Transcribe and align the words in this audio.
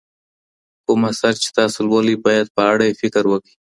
کوم 0.85 1.01
اثر 1.11 1.33
چي 1.41 1.49
تاسو 1.57 1.77
لولئ 1.89 2.15
باید 2.25 2.47
په 2.55 2.61
اړه 2.71 2.83
یې 2.89 2.97
فکر 3.01 3.23
وکړئ. 3.27 3.53